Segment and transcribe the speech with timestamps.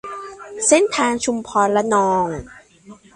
[0.67, 2.27] เส้นทางชุมพรระนอง